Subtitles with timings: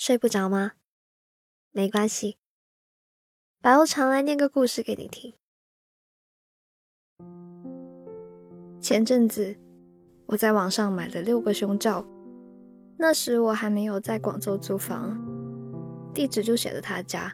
[0.00, 0.72] 睡不着吗？
[1.72, 2.38] 没关系，
[3.60, 5.34] 白无常来念个故事给你听。
[8.80, 9.54] 前阵子
[10.24, 12.06] 我在网上买了六个胸罩，
[12.96, 15.20] 那时我还没有在广州租房，
[16.14, 17.30] 地址就写了他家。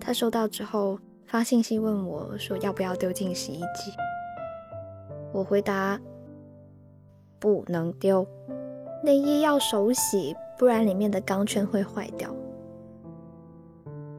[0.00, 3.92] 他收到之后发信息问我说要不要丢进洗衣机，
[5.34, 6.00] 我回答
[7.38, 8.26] 不能丢，
[9.02, 12.32] 内衣要手洗，不然里面的钢圈会坏掉。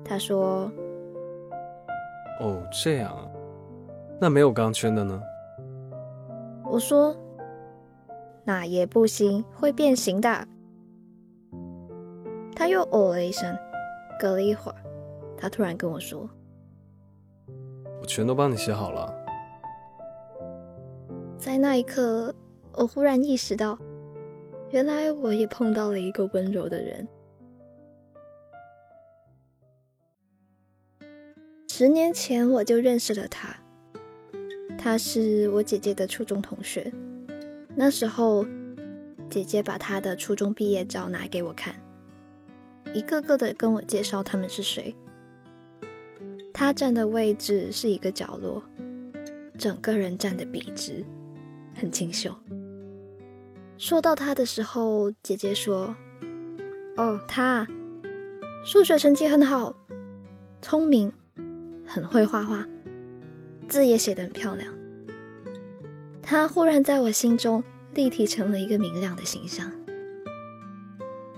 [0.04, 0.70] 他说
[2.42, 3.26] ：“哦，这样啊，
[4.20, 5.22] 那没有钢圈的呢？”
[6.70, 7.16] 我说
[8.44, 10.30] ：“那也不行，会变形的。”
[12.56, 13.58] 他又哦了一声，
[14.20, 14.78] 隔了一会儿，
[15.38, 16.30] 他突然跟我说
[18.02, 19.12] ：“我全都帮你洗好了。”
[21.38, 22.34] 在那一刻，
[22.74, 23.78] 我忽然意识到，
[24.74, 27.08] 原来我也碰到了一个温柔的人。
[31.70, 33.56] 十年前我就认识了他，
[34.76, 36.92] 他是我姐姐的初中同学。
[37.76, 38.48] 那时候，
[39.30, 41.76] 姐姐把她的初中毕业照拿给我看，
[42.96, 44.96] 一个个的跟我介绍他们是谁。
[46.52, 48.64] 他站的位置是一个角落，
[49.56, 51.06] 整个人站得笔直，
[51.76, 52.34] 很清秀。
[53.78, 55.96] 说到他的时候，姐姐说
[56.98, 57.68] ：“哦，他
[58.66, 59.76] 数学成绩很好，
[60.62, 61.12] 聪明。”
[61.86, 62.66] 很会画画，
[63.68, 64.74] 字也写得很漂亮。
[66.24, 67.62] 他忽然在我心中
[67.94, 69.70] 立体成了一个明亮的形象，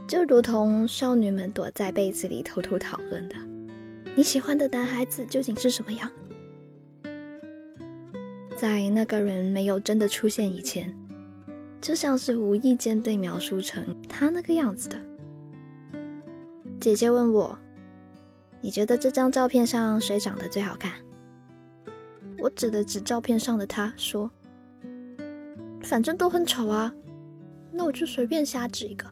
[0.08, 3.36] 就如同少女们躲在被子里偷偷讨论的
[4.16, 6.09] ：“你喜欢的男孩子究竟是什么样？”
[8.55, 10.95] 在那个人没有真的出现以前，
[11.86, 15.00] 就像是无意间被描述成他那个样子的。
[16.80, 17.55] 姐姐问我。
[18.59, 20.94] 你觉得这张照片上谁长得最好看？
[22.39, 24.32] 我指了指照片上的他，说
[25.83, 26.92] ：“反正都很丑啊，
[27.71, 29.08] 那我就随便瞎指一个。”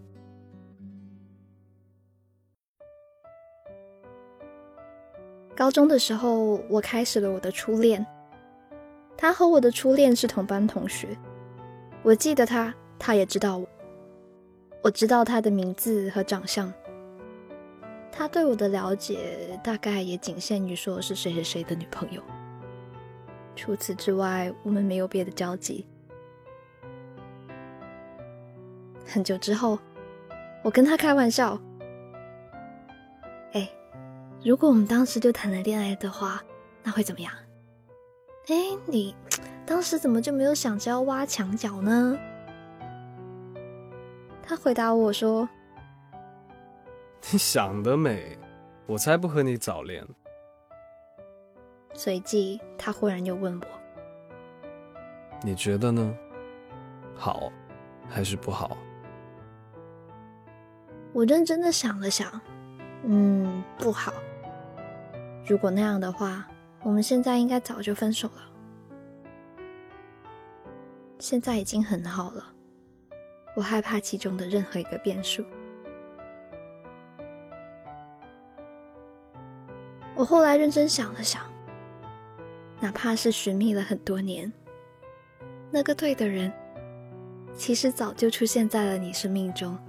[5.55, 8.03] 高中的时候，我开始了我的初恋。
[9.15, 11.15] 他和我的初恋是同班同学，
[12.03, 13.67] 我记得他，他也知道我，
[14.81, 16.71] 我知道他的名字和长相。
[18.11, 22.21] 他对我的了解大概也仅限于说是谁谁谁的女朋友。
[23.55, 25.87] 除此之外，我们没有别的交集。
[29.05, 29.79] 很久之后，
[30.61, 31.57] 我跟他开玩笑
[33.53, 33.69] ：“哎，
[34.43, 36.43] 如果我们当时就谈了恋爱的话，
[36.83, 37.31] 那会怎么样？”
[38.47, 38.55] 哎，
[38.85, 39.15] 你
[39.65, 42.17] 当时怎么就没有想着要挖墙角呢？
[44.45, 45.47] 他回答我说。
[47.31, 48.37] 你想得美，
[48.85, 50.05] 我才不和你早恋。
[51.93, 53.65] 随即，他忽然又问我
[55.41, 56.13] ：“你觉得呢？
[57.15, 57.51] 好，
[58.09, 58.75] 还是不好？”
[61.13, 62.41] 我认真的想了想，
[63.05, 64.11] 嗯，不好。
[65.45, 66.45] 如果那样的话，
[66.81, 68.52] 我们现在应该早就分手了。
[71.23, 72.45] 现在已经很好了，
[73.55, 75.41] 我害怕其中的任何一个变数。
[80.17, 81.49] 我后来认真想了想，
[82.81, 84.51] 哪怕是寻觅了很多年，
[85.71, 86.51] 那个对的人，
[87.55, 89.79] 其实早就出现在了你生命中。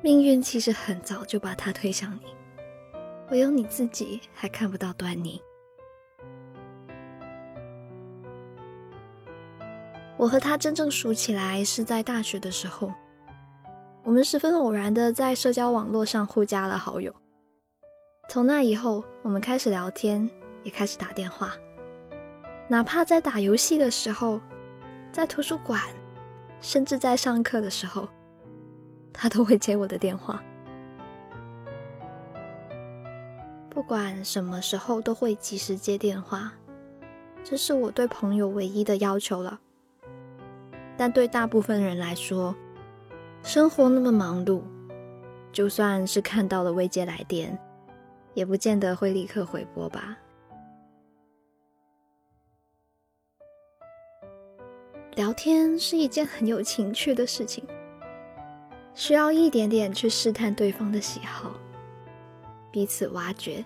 [0.00, 2.34] 命运其实很早就把他推向你，
[3.30, 5.42] 唯有你自己还看不到端倪。
[10.22, 12.92] 我和他真正熟起来是在大学的时候，
[14.04, 17.12] 我们十分偶然的在社交网络上互加了好友。
[18.28, 20.30] 从那以后，我们开始聊天，
[20.62, 21.56] 也开始打电话。
[22.68, 24.40] 哪怕在打游戏的时候，
[25.10, 25.82] 在图书馆，
[26.60, 28.08] 甚至在上课的时候，
[29.12, 30.40] 他都会接我的电话。
[33.68, 36.52] 不管什么时候，都会及时接电话，
[37.42, 39.58] 这是我对朋友唯一的要求了。
[40.96, 42.54] 但对大部分人来说，
[43.42, 44.62] 生活那么忙碌，
[45.52, 47.58] 就算是看到了未接来电。
[48.34, 50.16] 也不见得会立刻回拨吧。
[55.16, 57.62] 聊天是一件很有情趣的事情，
[58.94, 61.52] 需要一点点去试探对方的喜好，
[62.70, 63.62] 彼此挖掘。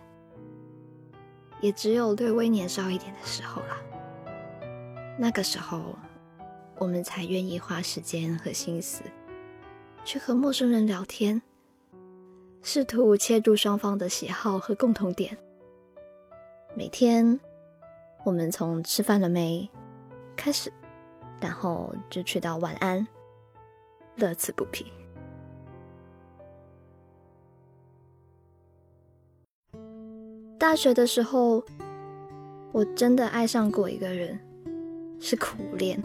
[1.60, 3.76] 也只有略微年少一点的时候了，
[5.16, 5.96] 那个时候，
[6.78, 9.02] 我们才愿意花时间和心思，
[10.04, 11.40] 去和陌生人聊天，
[12.62, 15.36] 试图切入双方的喜好和共同点。
[16.74, 17.40] 每天，
[18.24, 19.68] 我们从吃饭了没
[20.36, 20.70] 开始，
[21.40, 23.06] 然后就去到晚安，
[24.16, 24.92] 乐此不疲。
[30.58, 31.64] 大学的时候，
[32.72, 34.38] 我真的爱上过一个人，
[35.18, 36.02] 是苦恋，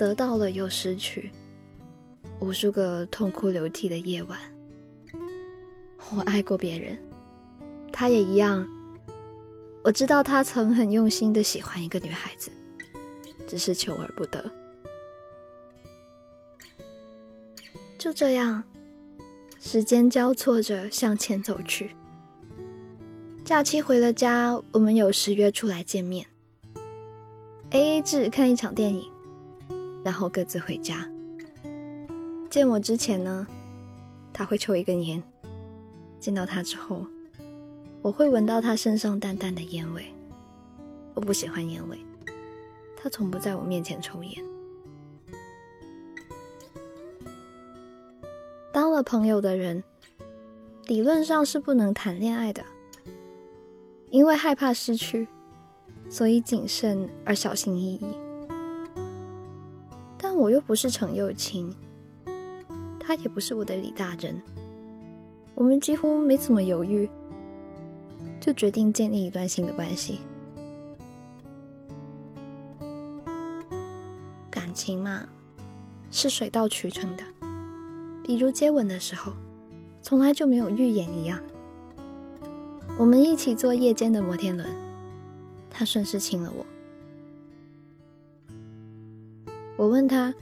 [0.00, 1.30] 得到了又失去，
[2.40, 4.38] 无数个痛哭流涕的夜晚。
[6.16, 6.98] 我爱过别人，
[7.92, 8.66] 他也一样。
[9.84, 12.50] 我知道他曾很用心的喜欢一个女孩子，
[13.46, 14.50] 只是求而不得。
[17.98, 18.64] 就这样，
[19.60, 21.90] 时间交错着向前走去。
[23.44, 26.26] 假期回了家，我们有时约出来见面
[27.72, 29.10] ，A A 制看一场电影，
[30.04, 31.08] 然后各自回家。
[32.48, 33.46] 见我之前呢，
[34.32, 35.22] 他会抽一根烟；
[36.18, 37.06] 见到他之后，
[38.02, 40.04] 我会闻到他身上淡淡的烟味。
[41.14, 41.98] 我不喜欢烟味，
[42.96, 44.44] 他从不在我面前抽烟。
[48.72, 49.82] 当了朋友的人，
[50.86, 52.64] 理论上是不能谈恋爱的。
[54.10, 55.28] 因为害怕失去，
[56.08, 58.29] 所以谨慎而小心翼翼。
[60.40, 61.70] 我又不是程又青，
[62.98, 64.40] 他也不是我的李大人，
[65.54, 67.06] 我们几乎没怎么犹豫，
[68.40, 70.20] 就决定建立一段新的关系。
[74.50, 75.28] 感情嘛，
[76.10, 77.22] 是水到渠成的，
[78.24, 79.34] 比如接吻的时候，
[80.00, 81.38] 从来就没有预演一样。
[82.98, 84.66] 我们一起坐夜间的摩天轮，
[85.68, 86.64] 他顺势亲了我。
[90.00, 90.34] 问他：“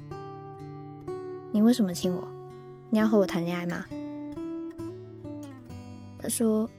[1.51, 2.29] 你为什么亲我？
[2.91, 3.85] 你要和我谈恋爱吗？”
[6.17, 6.71] 他说：“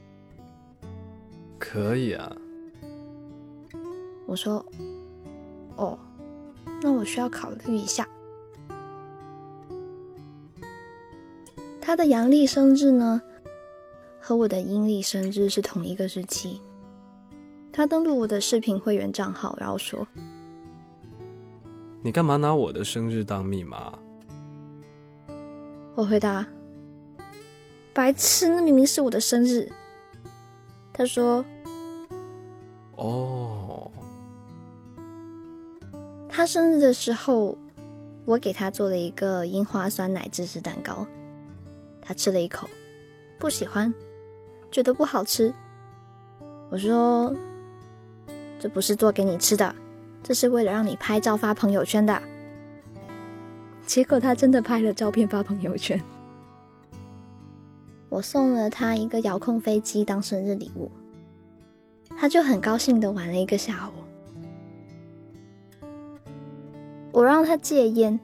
[1.60, 2.34] 可以啊。”
[4.24, 4.64] 我说
[5.76, 5.98] ：“哦，
[6.80, 8.08] 那我需要考虑一下。”
[11.82, 13.20] 他的阳历生日呢？
[14.18, 16.62] 和我的阴历生日是同一个日期。
[17.72, 20.08] 他登录我的视频会员账号，然后说
[22.02, 23.98] ：“你干嘛拿我的生日当密码？”
[25.96, 26.46] 我回答
[27.92, 29.70] ：“白痴，那明明是我的生日。”
[30.92, 31.44] 他说
[32.96, 33.90] ：“哦。”
[36.28, 37.58] 他生日的时候，
[38.24, 41.06] 我给他做了一个樱花酸奶芝士蛋糕，
[42.00, 42.68] 他吃了一口，
[43.38, 43.92] 不喜欢。
[44.70, 45.52] 觉得不好吃，
[46.70, 47.34] 我说
[48.60, 49.74] ：“这不是做给你吃的，
[50.22, 52.22] 这是为了让你拍照发朋友圈的。”
[53.86, 56.00] 结果他真的拍了照片发朋友圈。
[58.08, 60.90] 我送了他一个遥控飞机当生日礼物，
[62.16, 63.92] 他就很高兴的玩了一个下午。
[67.12, 68.18] 我让他戒烟，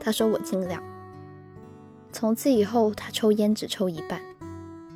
[0.00, 0.82] 他说我尽量。
[2.12, 4.20] 从此以后，他抽烟只抽一半。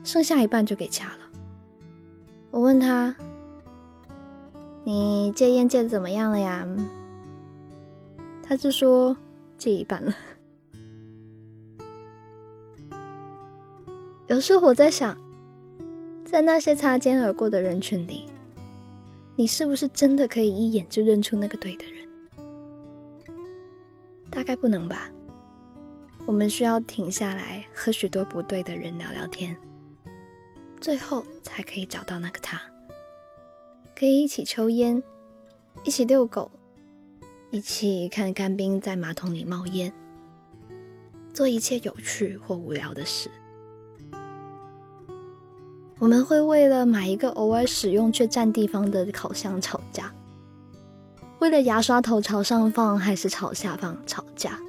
[0.05, 1.19] 剩下一半就给掐了。
[2.51, 3.15] 我问他
[4.89, 6.67] ：“你戒烟戒的怎么样了呀？”
[8.43, 9.15] 他就说
[9.59, 10.17] ：“戒一半了。”
[14.29, 15.15] 有时候我在想，
[16.25, 18.25] 在那些擦肩而过的人群里，
[19.37, 22.09] 你是不是真的可以一眼就认出那个对的人？
[24.31, 25.11] 大概不能吧。
[26.25, 29.55] 我们需要停下来和许多不对的人聊聊天。
[30.81, 32.59] 最后才可以找到那个他，
[33.99, 35.03] 可以一起抽烟，
[35.83, 36.53] 一起遛狗，
[37.51, 39.93] 一起看干冰在马桶里冒烟，
[41.35, 43.29] 做一切有趣或无聊的事。
[45.99, 50.15] 我们会为了买一个偶尔使用却占地方的烤箱吵架，
[51.41, 54.61] 为了牙刷头朝上放还是朝下放吵架，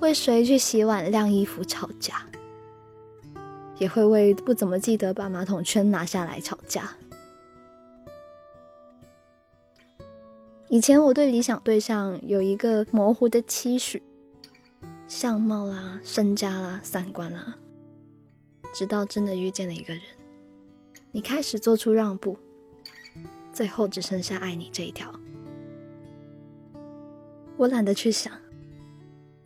[0.00, 2.26] 为谁去洗碗晾衣服吵架。
[3.78, 6.96] 也会为不怎么记得把马桶圈拿下来吵架。
[10.74, 14.02] 以前我对理想对象有一个模糊的期许，
[15.06, 17.56] 相貌啦、身家啦、三观啦，
[18.74, 20.02] 直到真的遇见了一个人，
[21.12, 22.36] 你开始做出让步，
[23.52, 25.14] 最后只剩下爱你这一条。
[27.56, 28.32] 我懒得去想，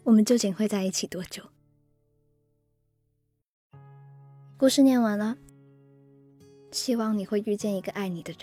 [0.04, 1.42] 我们究竟会在一起多久。
[4.56, 5.36] 故事念完了，
[6.72, 8.40] 希望你会遇见一个爱你的人，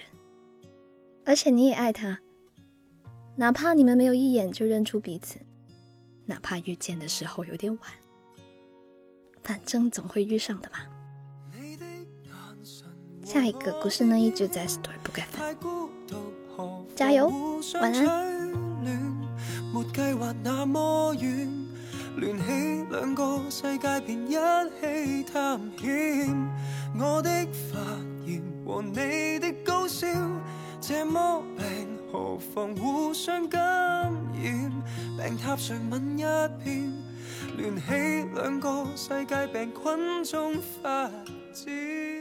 [1.26, 2.20] 而且你也爱他，
[3.38, 5.40] 哪怕你们没有一眼就认出彼此，
[6.26, 7.82] 哪怕遇见的时候有点晚，
[9.44, 10.80] 反正总会遇上的嘛。
[13.26, 15.58] 下一个故事呢，一直在 Story 不改分，
[16.96, 17.30] 加油，
[17.82, 18.46] 晚安。
[26.98, 27.78] 我的发
[28.26, 30.08] 炎和你的高烧，
[30.88, 33.60] 这么病何妨互相感
[34.36, 34.72] 染？
[35.18, 36.22] 病榻上吻一
[36.64, 36.94] 片，
[37.58, 42.15] 联起两个世界病菌中发展。